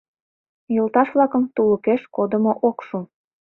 Йолташ-влакым 0.75 1.43
тулыкеш 1.55 2.01
кодымо 2.15 2.53
ок 2.67 2.77
шу. 2.87 2.97